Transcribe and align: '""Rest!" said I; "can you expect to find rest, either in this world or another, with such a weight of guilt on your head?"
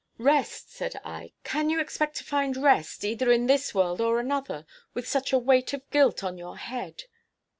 '""Rest!" 0.17 0.71
said 0.73 0.99
I; 1.05 1.31
"can 1.43 1.69
you 1.69 1.79
expect 1.79 2.17
to 2.17 2.23
find 2.23 2.57
rest, 2.57 3.05
either 3.05 3.31
in 3.31 3.45
this 3.45 3.75
world 3.75 4.01
or 4.01 4.19
another, 4.19 4.65
with 4.95 5.07
such 5.07 5.31
a 5.31 5.37
weight 5.37 5.73
of 5.73 5.87
guilt 5.91 6.23
on 6.23 6.39
your 6.39 6.57
head?" 6.57 7.03